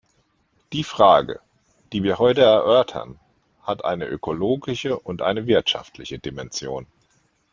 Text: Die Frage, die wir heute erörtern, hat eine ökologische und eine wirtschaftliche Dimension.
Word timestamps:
Die 0.73 0.83
Frage, 0.83 1.41
die 1.93 2.01
wir 2.01 2.17
heute 2.17 2.41
erörtern, 2.41 3.19
hat 3.61 3.85
eine 3.85 4.07
ökologische 4.07 4.97
und 4.97 5.21
eine 5.21 5.45
wirtschaftliche 5.45 6.17
Dimension. 6.17 6.87